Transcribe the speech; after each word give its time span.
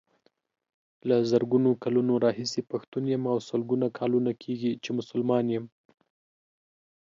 له 1.07 1.17
زرګونو 1.31 1.69
کلونو 1.83 2.13
راهيسې 2.25 2.61
پښتون 2.71 3.03
يم 3.13 3.23
او 3.31 3.37
سلګونو 3.49 3.87
کاله 3.97 4.33
کيږي 4.43 4.71
چې 4.83 4.89
مسلمان 4.99 5.45
يم. 5.55 5.65